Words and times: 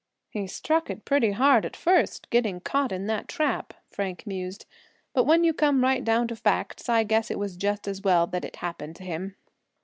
"He 0.31 0.47
struck 0.47 0.89
it 0.89 1.05
pretty 1.05 1.29
hard 1.33 1.63
at 1.63 1.75
first, 1.75 2.27
getting 2.31 2.59
caught 2.59 2.91
in 2.91 3.05
that 3.05 3.27
trap," 3.27 3.75
Frank 3.91 4.25
mused; 4.25 4.65
"but 5.13 5.25
when 5.25 5.43
you 5.43 5.53
come 5.53 5.83
right 5.83 6.03
down 6.03 6.27
to 6.29 6.35
facts 6.35 6.89
I 6.89 7.03
guess 7.03 7.29
it 7.29 7.37
was 7.37 7.55
just 7.55 7.87
as 7.87 8.01
well 8.01 8.25
that 8.25 8.43
it 8.43 8.55
happened 8.55 8.95
to 8.95 9.03
him." 9.03 9.35